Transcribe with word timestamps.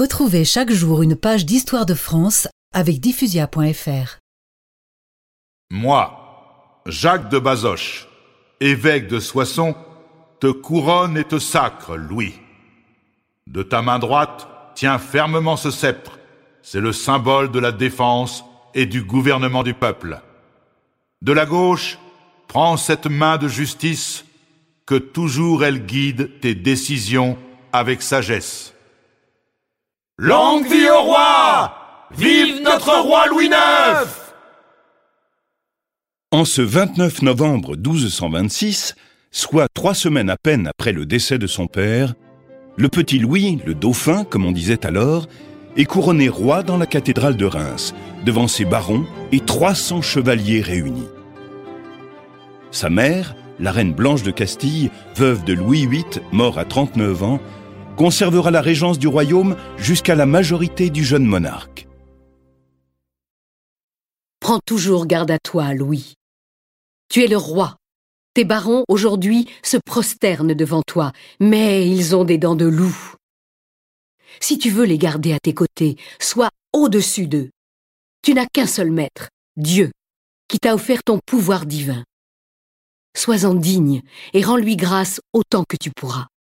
Retrouvez 0.00 0.46
chaque 0.46 0.72
jour 0.72 1.02
une 1.02 1.14
page 1.14 1.44
d'histoire 1.44 1.84
de 1.84 1.92
France 1.92 2.48
avec 2.72 3.00
diffusia.fr. 3.00 4.16
Moi, 5.70 6.80
Jacques 6.86 7.28
de 7.28 7.38
Bazoche, 7.38 8.08
évêque 8.60 9.08
de 9.08 9.20
Soissons, 9.20 9.74
te 10.40 10.50
couronne 10.50 11.18
et 11.18 11.24
te 11.24 11.38
sacre, 11.38 11.98
Louis. 11.98 12.32
De 13.46 13.62
ta 13.62 13.82
main 13.82 13.98
droite, 13.98 14.48
tiens 14.74 14.98
fermement 14.98 15.58
ce 15.58 15.70
sceptre. 15.70 16.18
C'est 16.62 16.80
le 16.80 16.94
symbole 16.94 17.50
de 17.50 17.58
la 17.58 17.70
défense 17.70 18.42
et 18.72 18.86
du 18.86 19.02
gouvernement 19.02 19.62
du 19.62 19.74
peuple. 19.74 20.22
De 21.20 21.32
la 21.32 21.44
gauche, 21.44 21.98
prends 22.48 22.78
cette 22.78 23.06
main 23.06 23.36
de 23.36 23.48
justice, 23.48 24.24
que 24.86 24.94
toujours 24.94 25.62
elle 25.62 25.84
guide 25.84 26.40
tes 26.40 26.54
décisions 26.54 27.36
avec 27.74 28.00
sagesse. 28.00 28.72
Longue 30.22 30.68
vie 30.68 30.90
au 30.90 31.02
roi 31.04 31.72
Vive 32.14 32.60
notre 32.62 32.90
roi 33.00 33.26
Louis 33.28 33.46
IX 33.46 34.06
En 36.30 36.44
ce 36.44 36.60
29 36.60 37.22
novembre 37.22 37.74
1226, 37.74 38.96
soit 39.30 39.68
trois 39.72 39.94
semaines 39.94 40.28
à 40.28 40.36
peine 40.36 40.66
après 40.66 40.92
le 40.92 41.06
décès 41.06 41.38
de 41.38 41.46
son 41.46 41.68
père, 41.68 42.12
le 42.76 42.90
petit 42.90 43.18
Louis, 43.18 43.62
le 43.64 43.74
dauphin, 43.74 44.24
comme 44.24 44.44
on 44.44 44.52
disait 44.52 44.84
alors, 44.84 45.26
est 45.78 45.86
couronné 45.86 46.28
roi 46.28 46.62
dans 46.62 46.76
la 46.76 46.84
cathédrale 46.84 47.38
de 47.38 47.46
Reims, 47.46 47.94
devant 48.26 48.46
ses 48.46 48.66
barons 48.66 49.06
et 49.32 49.40
300 49.40 50.02
chevaliers 50.02 50.60
réunis. 50.60 51.08
Sa 52.72 52.90
mère, 52.90 53.34
la 53.58 53.72
reine 53.72 53.94
Blanche 53.94 54.22
de 54.22 54.32
Castille, 54.32 54.90
veuve 55.16 55.44
de 55.44 55.54
Louis 55.54 55.86
VIII, 55.86 56.04
mort 56.30 56.58
à 56.58 56.66
39 56.66 57.22
ans, 57.22 57.40
conservera 57.96 58.50
la 58.50 58.60
régence 58.60 58.98
du 58.98 59.08
royaume 59.08 59.56
jusqu'à 59.76 60.14
la 60.14 60.26
majorité 60.26 60.90
du 60.90 61.04
jeune 61.04 61.24
monarque. 61.24 61.86
Prends 64.40 64.60
toujours 64.64 65.06
garde 65.06 65.30
à 65.30 65.38
toi, 65.38 65.74
Louis. 65.74 66.14
Tu 67.08 67.22
es 67.22 67.28
le 67.28 67.36
roi. 67.36 67.76
Tes 68.34 68.44
barons, 68.44 68.84
aujourd'hui, 68.88 69.48
se 69.62 69.76
prosternent 69.76 70.54
devant 70.54 70.82
toi, 70.82 71.12
mais 71.40 71.88
ils 71.88 72.16
ont 72.16 72.24
des 72.24 72.38
dents 72.38 72.56
de 72.56 72.66
loup. 72.66 73.14
Si 74.40 74.58
tu 74.58 74.70
veux 74.70 74.84
les 74.84 74.98
garder 74.98 75.32
à 75.32 75.38
tes 75.38 75.52
côtés, 75.52 75.96
sois 76.20 76.50
au-dessus 76.72 77.26
d'eux. 77.26 77.50
Tu 78.22 78.32
n'as 78.32 78.46
qu'un 78.46 78.66
seul 78.66 78.90
maître, 78.90 79.28
Dieu, 79.56 79.90
qui 80.48 80.58
t'a 80.58 80.74
offert 80.74 81.02
ton 81.02 81.18
pouvoir 81.26 81.66
divin. 81.66 82.04
Sois-en 83.16 83.54
digne 83.54 84.02
et 84.32 84.42
rends-lui 84.42 84.76
grâce 84.76 85.20
autant 85.32 85.64
que 85.68 85.76
tu 85.76 85.90
pourras. 85.90 86.28